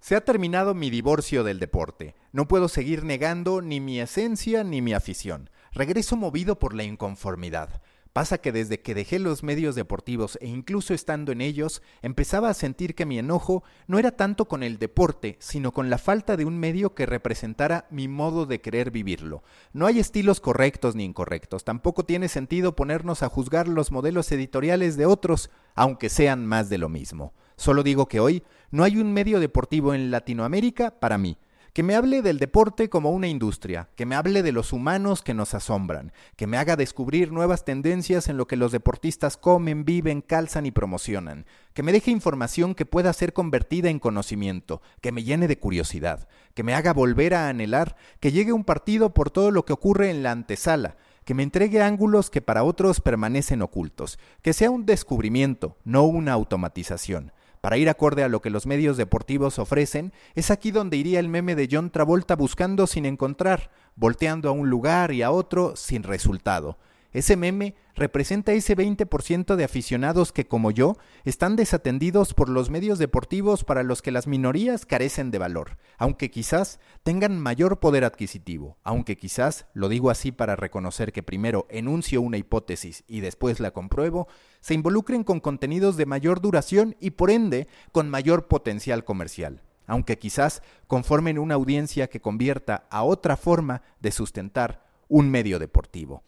Se 0.05 0.15
ha 0.15 0.21
terminado 0.21 0.75
mi 0.75 0.91
divorcio 0.91 1.43
del 1.43 1.57
deporte. 1.57 2.13
No 2.31 2.47
puedo 2.47 2.67
seguir 2.67 3.03
negando 3.03 3.63
ni 3.63 3.79
mi 3.79 3.99
esencia 3.99 4.63
ni 4.63 4.79
mi 4.79 4.93
afición. 4.93 5.49
Regreso 5.71 6.15
movido 6.15 6.59
por 6.59 6.75
la 6.75 6.83
inconformidad. 6.83 7.81
Pasa 8.15 8.37
que 8.37 8.53
desde 8.53 8.79
que 8.79 8.95
dejé 8.95 9.19
los 9.19 9.43
medios 9.43 9.75
deportivos 9.75 10.37
e 10.39 10.47
incluso 10.47 10.93
estando 10.93 11.33
en 11.33 11.41
ellos, 11.41 11.81
empezaba 12.01 12.47
a 12.47 12.53
sentir 12.53 12.95
que 12.95 13.05
mi 13.05 13.19
enojo 13.19 13.65
no 13.87 13.99
era 13.99 14.11
tanto 14.11 14.45
con 14.45 14.63
el 14.63 14.79
deporte, 14.79 15.35
sino 15.39 15.73
con 15.73 15.89
la 15.89 15.97
falta 15.97 16.37
de 16.37 16.45
un 16.45 16.57
medio 16.57 16.95
que 16.95 17.05
representara 17.05 17.87
mi 17.91 18.07
modo 18.07 18.45
de 18.45 18.61
querer 18.61 18.89
vivirlo. 18.89 19.43
No 19.73 19.85
hay 19.85 19.99
estilos 19.99 20.39
correctos 20.39 20.95
ni 20.95 21.03
incorrectos, 21.03 21.65
tampoco 21.65 22.05
tiene 22.05 22.29
sentido 22.29 22.73
ponernos 22.73 23.21
a 23.21 23.27
juzgar 23.27 23.67
los 23.67 23.91
modelos 23.91 24.31
editoriales 24.31 24.95
de 24.95 25.07
otros, 25.07 25.49
aunque 25.75 26.07
sean 26.07 26.45
más 26.45 26.69
de 26.69 26.77
lo 26.77 26.87
mismo. 26.87 27.33
Solo 27.57 27.83
digo 27.83 28.07
que 28.07 28.21
hoy 28.21 28.43
no 28.71 28.85
hay 28.85 28.95
un 28.95 29.11
medio 29.11 29.41
deportivo 29.41 29.93
en 29.93 30.09
Latinoamérica 30.09 31.01
para 31.01 31.17
mí 31.17 31.37
que 31.75 31.83
me 31.83 31.95
hable 31.95 32.21
del 32.21 32.39
deporte 32.39 32.87
como 32.87 33.11
una 33.11 33.27
industria, 33.27 33.89
que 33.97 34.05
me 34.05 34.15
hable 34.15 34.43
de 34.43 34.53
los 34.53 34.71
humanos 34.71 35.21
que 35.21 35.33
nos 35.33 35.53
asombran, 35.53 36.13
que 36.37 36.47
me 36.47 36.55
haga 36.55 36.77
descubrir 36.77 37.33
nuevas 37.33 37.65
tendencias 37.65 38.29
en 38.29 38.37
lo 38.37 38.47
que 38.47 38.55
los 38.55 38.71
deportistas 38.71 39.35
comen, 39.35 39.83
viven, 39.83 40.21
calzan 40.21 40.65
y 40.65 40.71
promocionan, 40.71 41.45
que 41.73 41.83
me 41.83 41.91
deje 41.91 42.11
información 42.11 42.75
que 42.75 42.85
pueda 42.85 43.11
ser 43.11 43.33
convertida 43.33 43.89
en 43.89 43.99
conocimiento, 43.99 44.81
que 45.01 45.11
me 45.11 45.25
llene 45.25 45.49
de 45.49 45.59
curiosidad, 45.59 46.29
que 46.53 46.63
me 46.63 46.73
haga 46.73 46.93
volver 46.93 47.33
a 47.33 47.49
anhelar 47.49 47.97
que 48.21 48.31
llegue 48.31 48.53
un 48.53 48.63
partido 48.63 49.13
por 49.13 49.29
todo 49.29 49.51
lo 49.51 49.65
que 49.65 49.73
ocurre 49.73 50.09
en 50.09 50.23
la 50.23 50.31
antesala, 50.31 50.95
que 51.25 51.33
me 51.33 51.43
entregue 51.43 51.81
ángulos 51.81 52.29
que 52.29 52.39
para 52.39 52.63
otros 52.63 53.01
permanecen 53.01 53.61
ocultos, 53.61 54.17
que 54.41 54.53
sea 54.53 54.71
un 54.71 54.85
descubrimiento, 54.85 55.75
no 55.83 56.03
una 56.03 56.31
automatización. 56.31 57.33
Para 57.65 57.77
ir 57.77 57.89
acorde 57.89 58.23
a 58.23 58.29
lo 58.29 58.43
que 58.43 58.51
los 58.51 58.67
medios 58.67 58.95
deportivos 58.95 59.57
ofrecen, 59.57 60.13
es 60.35 60.51
aquí 60.51 60.69
donde 60.69 60.97
iría 60.97 61.19
el 61.19 61.29
meme 61.29 61.55
de 61.55 61.67
John 61.71 61.89
Travolta 61.89 62.35
buscando 62.35 62.85
sin 62.85 63.07
encontrar, 63.07 63.71
volteando 63.95 64.49
a 64.49 64.51
un 64.51 64.69
lugar 64.69 65.11
y 65.11 65.23
a 65.23 65.31
otro 65.31 65.75
sin 65.75 66.03
resultado. 66.03 66.77
Ese 67.15 67.37
meme 67.37 67.75
representa 67.95 68.51
ese 68.51 68.75
20% 68.75 69.55
de 69.55 69.63
aficionados 69.63 70.33
que, 70.33 70.49
como 70.49 70.69
yo, 70.69 70.97
están 71.23 71.55
desatendidos 71.55 72.33
por 72.33 72.49
los 72.49 72.69
medios 72.69 72.99
deportivos 72.99 73.63
para 73.63 73.83
los 73.83 74.01
que 74.01 74.11
las 74.11 74.27
minorías 74.27 74.85
carecen 74.85 75.31
de 75.31 75.37
valor, 75.37 75.77
aunque 75.97 76.29
quizás 76.29 76.81
tengan 77.03 77.39
mayor 77.39 77.79
poder 77.79 78.03
adquisitivo, 78.03 78.77
aunque 78.83 79.15
quizás, 79.15 79.65
lo 79.71 79.87
digo 79.87 80.09
así 80.09 80.33
para 80.33 80.57
reconocer 80.57 81.13
que 81.13 81.23
primero 81.23 81.67
enuncio 81.69 82.19
una 82.21 82.35
hipótesis 82.35 83.05
y 83.07 83.21
después 83.21 83.61
la 83.61 83.71
compruebo, 83.71 84.27
se 84.59 84.73
involucren 84.73 85.23
con 85.23 85.39
contenidos 85.39 85.95
de 85.95 86.05
mayor 86.05 86.41
duración 86.41 86.97
y 86.99 87.11
por 87.11 87.31
ende 87.31 87.69
con 87.93 88.09
mayor 88.09 88.49
potencial 88.49 89.05
comercial 89.05 89.61
aunque 89.87 90.17
quizás 90.17 90.63
conformen 90.87 91.37
una 91.37 91.53
audiencia 91.53 92.07
que 92.07 92.19
convierta 92.19 92.87
a 92.89 93.03
otra 93.03 93.37
forma 93.37 93.83
de 94.01 94.11
sustentar 94.11 94.83
un 95.07 95.29
medio 95.29 95.59
deportivo. 95.59 96.23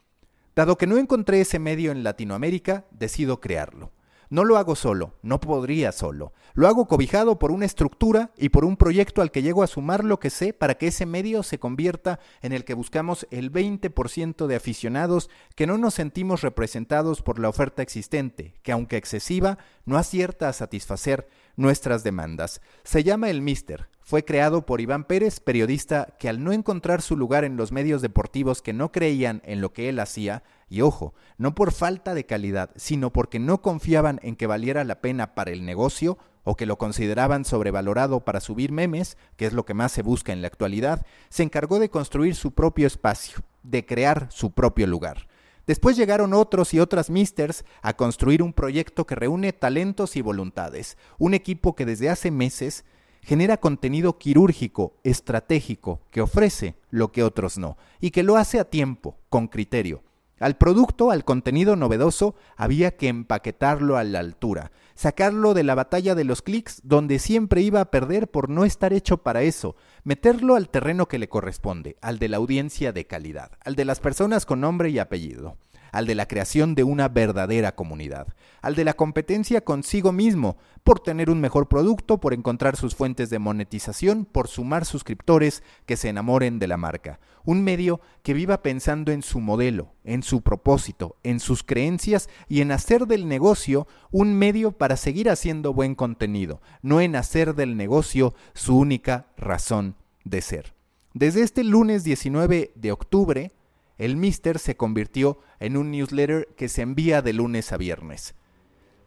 Dado 0.57 0.75
que 0.75 0.87
no 0.87 0.97
encontré 0.97 1.39
ese 1.41 1.59
medio 1.59 1.91
en 1.91 2.03
Latinoamérica, 2.03 2.87
decido 2.89 3.39
crearlo. 3.39 3.91
No 4.31 4.43
lo 4.43 4.57
hago 4.57 4.75
solo, 4.75 5.13
no 5.21 5.39
podría 5.39 5.91
solo. 5.91 6.33
Lo 6.55 6.67
hago 6.67 6.87
cobijado 6.87 7.37
por 7.37 7.51
una 7.51 7.67
estructura 7.67 8.31
y 8.35 8.49
por 8.49 8.65
un 8.65 8.75
proyecto 8.75 9.21
al 9.21 9.29
que 9.29 9.43
llego 9.43 9.61
a 9.61 9.67
sumar 9.67 10.03
lo 10.03 10.19
que 10.19 10.31
sé 10.31 10.53
para 10.53 10.73
que 10.73 10.87
ese 10.87 11.05
medio 11.05 11.43
se 11.43 11.59
convierta 11.59 12.19
en 12.41 12.53
el 12.53 12.65
que 12.65 12.73
buscamos 12.73 13.27
el 13.29 13.51
20% 13.51 14.47
de 14.47 14.55
aficionados 14.55 15.29
que 15.55 15.67
no 15.67 15.77
nos 15.77 15.93
sentimos 15.93 16.41
representados 16.41 17.21
por 17.21 17.37
la 17.37 17.49
oferta 17.49 17.83
existente, 17.83 18.55
que 18.63 18.71
aunque 18.71 18.97
excesiva, 18.97 19.59
no 19.85 19.95
acierta 19.95 20.49
a 20.49 20.53
satisfacer 20.53 21.29
nuestras 21.57 22.03
demandas. 22.03 22.61
Se 22.85 23.03
llama 23.03 23.29
El 23.29 23.41
Mister. 23.41 23.89
Fue 24.01 24.23
creado 24.23 24.65
por 24.65 24.79
Iván 24.79 25.03
Pérez, 25.03 25.41
periodista 25.41 26.15
que 26.17 26.29
al 26.29 26.41
no 26.41 26.53
encontrar 26.53 27.01
su 27.01 27.17
lugar 27.17 27.43
en 27.43 27.57
los 27.57 27.73
medios 27.73 28.01
deportivos 28.01 28.61
que 28.61 28.71
no 28.71 28.93
creían 28.93 29.41
en 29.43 29.59
lo 29.59 29.73
que 29.73 29.89
él 29.89 29.99
hacía, 29.99 30.43
y 30.69 30.79
ojo, 30.79 31.13
no 31.37 31.53
por 31.55 31.73
falta 31.73 32.13
de 32.13 32.25
calidad, 32.25 32.69
sino 32.77 33.11
porque 33.11 33.39
no 33.39 33.61
confiaban 33.61 34.21
en 34.23 34.37
que 34.37 34.47
valiera 34.47 34.85
la 34.85 35.01
pena 35.01 35.35
para 35.35 35.51
el 35.51 35.65
negocio, 35.65 36.17
o 36.45 36.55
que 36.55 36.65
lo 36.65 36.77
consideraban 36.77 37.43
sobrevalorado 37.43 38.21
para 38.21 38.39
subir 38.39 38.71
memes, 38.71 39.17
que 39.35 39.45
es 39.45 39.51
lo 39.51 39.65
que 39.65 39.73
más 39.73 39.91
se 39.91 40.03
busca 40.03 40.31
en 40.31 40.41
la 40.41 40.47
actualidad, 40.47 41.05
se 41.27 41.43
encargó 41.43 41.77
de 41.77 41.89
construir 41.89 42.35
su 42.35 42.53
propio 42.53 42.87
espacio, 42.87 43.39
de 43.63 43.85
crear 43.85 44.27
su 44.29 44.51
propio 44.51 44.87
lugar. 44.87 45.26
Después 45.67 45.97
llegaron 45.97 46.33
otros 46.33 46.73
y 46.73 46.79
otras 46.79 47.09
misters 47.09 47.65
a 47.81 47.95
construir 47.95 48.41
un 48.41 48.53
proyecto 48.53 49.05
que 49.05 49.15
reúne 49.15 49.51
talentos 49.51 50.15
y 50.15 50.21
voluntades, 50.21 50.97
un 51.19 51.33
equipo 51.33 51.75
que 51.75 51.85
desde 51.85 52.09
hace 52.09 52.31
meses 52.31 52.85
genera 53.21 53.57
contenido 53.57 54.17
quirúrgico, 54.17 54.95
estratégico, 55.03 55.99
que 56.09 56.21
ofrece 56.21 56.75
lo 56.89 57.11
que 57.11 57.23
otros 57.23 57.57
no, 57.57 57.75
y 57.99 58.11
que 58.11 58.23
lo 58.23 58.37
hace 58.37 58.59
a 58.59 58.69
tiempo, 58.69 59.17
con 59.27 59.49
criterio. 59.49 60.06
Al 60.39 60.57
producto, 60.57 61.11
al 61.11 61.25
contenido 61.25 61.75
novedoso, 61.75 62.35
había 62.55 62.95
que 62.95 63.07
empaquetarlo 63.07 63.97
a 63.97 64.03
la 64.03 64.19
altura, 64.19 64.71
sacarlo 64.93 65.53
de 65.53 65.63
la 65.63 65.75
batalla 65.75 66.13
de 66.13 66.23
los 66.23 66.41
clics 66.41 66.81
donde 66.83 67.19
siempre 67.19 67.61
iba 67.61 67.81
a 67.81 67.91
perder 67.91 68.29
por 68.29 68.49
no 68.49 68.63
estar 68.63 68.93
hecho 68.93 69.17
para 69.23 69.41
eso, 69.41 69.75
meterlo 70.03 70.55
al 70.55 70.69
terreno 70.69 71.07
que 71.07 71.19
le 71.19 71.29
corresponde, 71.29 71.97
al 72.01 72.19
de 72.19 72.29
la 72.29 72.37
audiencia 72.37 72.91
de 72.91 73.07
calidad, 73.07 73.51
al 73.65 73.75
de 73.75 73.85
las 73.85 73.99
personas 73.99 74.45
con 74.45 74.61
nombre 74.61 74.89
y 74.89 74.99
apellido 74.99 75.57
al 75.91 76.05
de 76.05 76.15
la 76.15 76.27
creación 76.27 76.75
de 76.75 76.83
una 76.83 77.09
verdadera 77.09 77.75
comunidad, 77.75 78.27
al 78.61 78.75
de 78.75 78.85
la 78.85 78.93
competencia 78.93 79.61
consigo 79.61 80.11
mismo, 80.11 80.57
por 80.83 80.99
tener 80.99 81.29
un 81.29 81.41
mejor 81.41 81.67
producto, 81.67 82.19
por 82.19 82.33
encontrar 82.33 82.75
sus 82.75 82.95
fuentes 82.95 83.29
de 83.29 83.39
monetización, 83.39 84.25
por 84.25 84.47
sumar 84.47 84.85
suscriptores 84.85 85.63
que 85.85 85.97
se 85.97 86.09
enamoren 86.09 86.59
de 86.59 86.67
la 86.67 86.77
marca. 86.77 87.19
Un 87.43 87.63
medio 87.63 88.01
que 88.23 88.33
viva 88.33 88.61
pensando 88.61 89.11
en 89.11 89.21
su 89.21 89.39
modelo, 89.39 89.93
en 90.03 90.23
su 90.23 90.41
propósito, 90.41 91.17
en 91.23 91.39
sus 91.39 91.63
creencias 91.63 92.29
y 92.47 92.61
en 92.61 92.71
hacer 92.71 93.07
del 93.07 93.27
negocio 93.27 93.87
un 94.11 94.33
medio 94.33 94.71
para 94.71 94.97
seguir 94.97 95.29
haciendo 95.29 95.73
buen 95.73 95.95
contenido, 95.95 96.61
no 96.81 97.01
en 97.01 97.15
hacer 97.15 97.55
del 97.55 97.77
negocio 97.77 98.33
su 98.53 98.77
única 98.77 99.27
razón 99.37 99.95
de 100.23 100.41
ser. 100.41 100.73
Desde 101.13 101.41
este 101.41 101.63
lunes 101.63 102.03
19 102.03 102.73
de 102.75 102.91
octubre, 102.91 103.51
el 103.97 104.17
Mister 104.17 104.59
se 104.59 104.77
convirtió 104.77 105.39
en 105.59 105.77
un 105.77 105.91
newsletter 105.91 106.49
que 106.55 106.69
se 106.69 106.81
envía 106.81 107.21
de 107.21 107.33
lunes 107.33 107.71
a 107.71 107.77
viernes. 107.77 108.35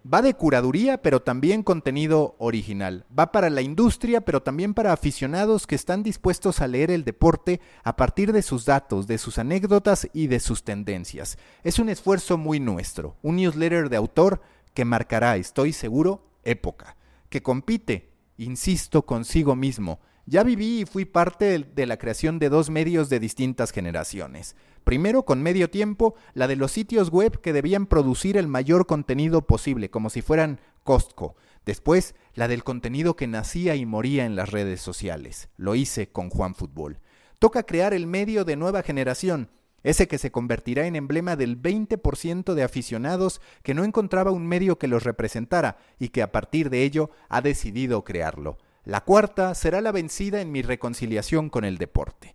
Va 0.02 0.22
de 0.22 0.32
curaduría, 0.32 1.02
pero 1.02 1.20
también 1.20 1.62
contenido 1.62 2.34
original. 2.38 3.04
Va 3.16 3.32
para 3.32 3.50
la 3.50 3.60
industria, 3.60 4.22
pero 4.22 4.42
también 4.42 4.72
para 4.72 4.94
aficionados 4.94 5.66
que 5.66 5.74
están 5.74 6.02
dispuestos 6.02 6.62
a 6.62 6.68
leer 6.68 6.90
el 6.90 7.04
deporte 7.04 7.60
a 7.84 7.96
partir 7.96 8.32
de 8.32 8.40
sus 8.40 8.64
datos, 8.64 9.06
de 9.06 9.18
sus 9.18 9.38
anécdotas 9.38 10.08
y 10.14 10.28
de 10.28 10.40
sus 10.40 10.64
tendencias. 10.64 11.36
Es 11.64 11.78
un 11.78 11.90
esfuerzo 11.90 12.38
muy 12.38 12.60
nuestro, 12.60 13.16
un 13.20 13.36
newsletter 13.36 13.90
de 13.90 13.96
autor 13.98 14.40
que 14.72 14.86
marcará, 14.86 15.36
estoy 15.36 15.74
seguro, 15.74 16.24
época, 16.44 16.96
que 17.28 17.42
compite, 17.42 18.10
insisto, 18.38 19.04
consigo 19.04 19.54
mismo. 19.54 20.00
Ya 20.24 20.42
viví 20.44 20.80
y 20.80 20.86
fui 20.86 21.04
parte 21.04 21.58
de 21.58 21.86
la 21.86 21.98
creación 21.98 22.38
de 22.38 22.48
dos 22.48 22.70
medios 22.70 23.10
de 23.10 23.20
distintas 23.20 23.70
generaciones. 23.70 24.56
Primero, 24.84 25.24
con 25.24 25.42
medio 25.42 25.70
tiempo, 25.70 26.14
la 26.34 26.48
de 26.48 26.56
los 26.56 26.72
sitios 26.72 27.10
web 27.10 27.40
que 27.40 27.52
debían 27.52 27.86
producir 27.86 28.36
el 28.36 28.48
mayor 28.48 28.86
contenido 28.86 29.46
posible, 29.46 29.90
como 29.90 30.10
si 30.10 30.22
fueran 30.22 30.60
Costco. 30.84 31.36
Después, 31.66 32.14
la 32.34 32.48
del 32.48 32.64
contenido 32.64 33.16
que 33.16 33.26
nacía 33.26 33.74
y 33.74 33.86
moría 33.86 34.24
en 34.24 34.36
las 34.36 34.50
redes 34.50 34.80
sociales. 34.80 35.48
Lo 35.56 35.74
hice 35.74 36.10
con 36.10 36.30
Juan 36.30 36.54
Fútbol. 36.54 36.98
Toca 37.38 37.62
crear 37.64 37.94
el 37.94 38.06
medio 38.06 38.44
de 38.44 38.56
nueva 38.56 38.82
generación, 38.82 39.50
ese 39.82 40.08
que 40.08 40.18
se 40.18 40.30
convertirá 40.30 40.86
en 40.86 40.96
emblema 40.96 41.36
del 41.36 41.60
20% 41.60 42.54
de 42.54 42.62
aficionados 42.62 43.40
que 43.62 43.74
no 43.74 43.84
encontraba 43.84 44.30
un 44.30 44.46
medio 44.46 44.78
que 44.78 44.88
los 44.88 45.04
representara 45.04 45.78
y 45.98 46.08
que 46.08 46.22
a 46.22 46.32
partir 46.32 46.70
de 46.70 46.82
ello 46.82 47.10
ha 47.28 47.40
decidido 47.40 48.04
crearlo. 48.04 48.58
La 48.84 49.02
cuarta 49.02 49.54
será 49.54 49.80
la 49.80 49.92
vencida 49.92 50.40
en 50.40 50.52
mi 50.52 50.62
reconciliación 50.62 51.50
con 51.50 51.64
el 51.64 51.78
deporte. 51.78 52.34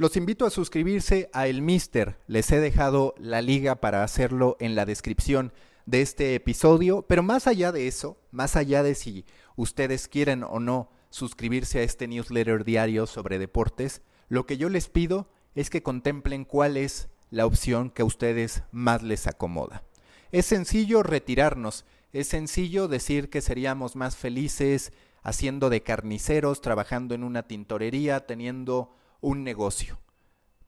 Los 0.00 0.16
invito 0.16 0.46
a 0.46 0.50
suscribirse 0.50 1.28
a 1.32 1.48
El 1.48 1.60
Mister. 1.60 2.20
Les 2.28 2.52
he 2.52 2.60
dejado 2.60 3.16
la 3.18 3.42
liga 3.42 3.80
para 3.80 4.04
hacerlo 4.04 4.56
en 4.60 4.76
la 4.76 4.86
descripción 4.86 5.52
de 5.86 6.02
este 6.02 6.36
episodio. 6.36 7.02
Pero 7.02 7.24
más 7.24 7.48
allá 7.48 7.72
de 7.72 7.88
eso, 7.88 8.16
más 8.30 8.54
allá 8.54 8.84
de 8.84 8.94
si 8.94 9.24
ustedes 9.56 10.06
quieren 10.06 10.44
o 10.44 10.60
no 10.60 10.88
suscribirse 11.10 11.80
a 11.80 11.82
este 11.82 12.06
newsletter 12.06 12.62
diario 12.62 13.08
sobre 13.08 13.40
deportes, 13.40 14.02
lo 14.28 14.46
que 14.46 14.56
yo 14.56 14.68
les 14.68 14.88
pido 14.88 15.28
es 15.56 15.68
que 15.68 15.82
contemplen 15.82 16.44
cuál 16.44 16.76
es 16.76 17.08
la 17.30 17.44
opción 17.44 17.90
que 17.90 18.02
a 18.02 18.04
ustedes 18.04 18.62
más 18.70 19.02
les 19.02 19.26
acomoda. 19.26 19.82
Es 20.30 20.46
sencillo 20.46 21.02
retirarnos, 21.02 21.84
es 22.12 22.28
sencillo 22.28 22.86
decir 22.86 23.30
que 23.30 23.40
seríamos 23.40 23.96
más 23.96 24.16
felices 24.16 24.92
haciendo 25.24 25.70
de 25.70 25.82
carniceros, 25.82 26.60
trabajando 26.60 27.16
en 27.16 27.24
una 27.24 27.48
tintorería, 27.48 28.26
teniendo 28.26 28.94
un 29.20 29.44
negocio. 29.44 30.00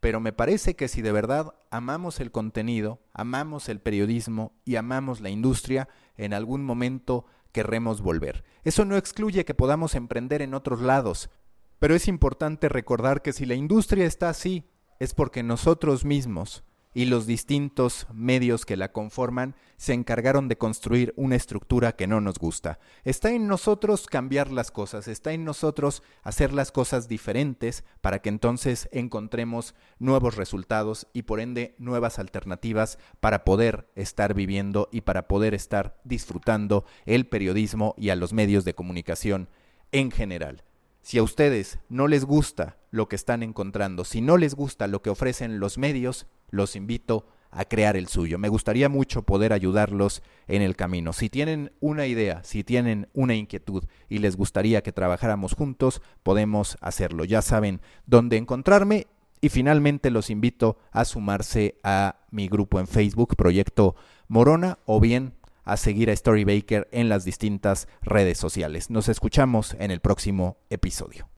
Pero 0.00 0.18
me 0.20 0.32
parece 0.32 0.76
que 0.76 0.88
si 0.88 1.02
de 1.02 1.12
verdad 1.12 1.54
amamos 1.70 2.20
el 2.20 2.30
contenido, 2.30 3.02
amamos 3.12 3.68
el 3.68 3.80
periodismo 3.80 4.52
y 4.64 4.76
amamos 4.76 5.20
la 5.20 5.28
industria, 5.28 5.88
en 6.16 6.32
algún 6.32 6.64
momento 6.64 7.26
querremos 7.52 8.00
volver. 8.00 8.44
Eso 8.64 8.84
no 8.84 8.96
excluye 8.96 9.44
que 9.44 9.54
podamos 9.54 9.94
emprender 9.94 10.40
en 10.40 10.54
otros 10.54 10.80
lados, 10.80 11.30
pero 11.78 11.94
es 11.94 12.08
importante 12.08 12.68
recordar 12.68 13.22
que 13.22 13.32
si 13.32 13.44
la 13.44 13.54
industria 13.54 14.06
está 14.06 14.30
así, 14.30 14.64
es 14.98 15.14
porque 15.14 15.42
nosotros 15.42 16.04
mismos 16.04 16.64
y 16.92 17.04
los 17.04 17.26
distintos 17.26 18.06
medios 18.12 18.66
que 18.66 18.76
la 18.76 18.92
conforman 18.92 19.54
se 19.76 19.92
encargaron 19.92 20.48
de 20.48 20.58
construir 20.58 21.14
una 21.16 21.36
estructura 21.36 21.92
que 21.92 22.06
no 22.06 22.20
nos 22.20 22.38
gusta. 22.38 22.78
Está 23.04 23.30
en 23.30 23.46
nosotros 23.46 24.06
cambiar 24.06 24.50
las 24.50 24.70
cosas, 24.70 25.08
está 25.08 25.32
en 25.32 25.44
nosotros 25.44 26.02
hacer 26.22 26.52
las 26.52 26.72
cosas 26.72 27.08
diferentes 27.08 27.84
para 28.00 28.20
que 28.20 28.28
entonces 28.28 28.88
encontremos 28.92 29.74
nuevos 29.98 30.36
resultados 30.36 31.06
y 31.12 31.22
por 31.22 31.40
ende 31.40 31.74
nuevas 31.78 32.18
alternativas 32.18 32.98
para 33.20 33.44
poder 33.44 33.90
estar 33.94 34.34
viviendo 34.34 34.88
y 34.92 35.02
para 35.02 35.28
poder 35.28 35.54
estar 35.54 36.00
disfrutando 36.04 36.84
el 37.06 37.26
periodismo 37.26 37.94
y 37.96 38.10
a 38.10 38.16
los 38.16 38.32
medios 38.32 38.64
de 38.64 38.74
comunicación 38.74 39.48
en 39.92 40.10
general. 40.10 40.64
Si 41.02 41.18
a 41.18 41.22
ustedes 41.22 41.78
no 41.88 42.08
les 42.08 42.24
gusta 42.24 42.76
lo 42.90 43.08
que 43.08 43.16
están 43.16 43.42
encontrando, 43.42 44.04
si 44.04 44.20
no 44.20 44.36
les 44.36 44.54
gusta 44.54 44.86
lo 44.86 45.02
que 45.02 45.10
ofrecen 45.10 45.58
los 45.58 45.78
medios, 45.78 46.26
los 46.50 46.76
invito 46.76 47.26
a 47.50 47.64
crear 47.64 47.96
el 47.96 48.06
suyo. 48.06 48.38
Me 48.38 48.48
gustaría 48.48 48.88
mucho 48.88 49.22
poder 49.22 49.52
ayudarlos 49.52 50.22
en 50.46 50.62
el 50.62 50.76
camino. 50.76 51.12
Si 51.12 51.28
tienen 51.28 51.72
una 51.80 52.06
idea, 52.06 52.42
si 52.44 52.64
tienen 52.64 53.08
una 53.12 53.34
inquietud 53.34 53.84
y 54.08 54.18
les 54.18 54.36
gustaría 54.36 54.82
que 54.82 54.92
trabajáramos 54.92 55.54
juntos, 55.54 56.00
podemos 56.22 56.78
hacerlo. 56.80 57.24
Ya 57.24 57.42
saben 57.42 57.80
dónde 58.06 58.36
encontrarme 58.36 59.08
y 59.40 59.48
finalmente 59.48 60.10
los 60.10 60.30
invito 60.30 60.78
a 60.92 61.04
sumarse 61.04 61.78
a 61.82 62.20
mi 62.30 62.46
grupo 62.48 62.78
en 62.78 62.86
Facebook, 62.86 63.36
Proyecto 63.36 63.96
Morona, 64.28 64.78
o 64.84 65.00
bien 65.00 65.34
a 65.70 65.76
seguir 65.76 66.10
a 66.10 66.16
Storybaker 66.16 66.88
en 66.90 67.08
las 67.08 67.24
distintas 67.24 67.86
redes 68.02 68.38
sociales. 68.38 68.90
Nos 68.90 69.08
escuchamos 69.08 69.76
en 69.78 69.90
el 69.90 70.00
próximo 70.00 70.58
episodio. 70.68 71.28